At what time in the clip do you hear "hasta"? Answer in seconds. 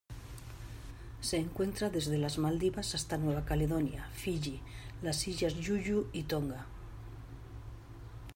2.95-3.19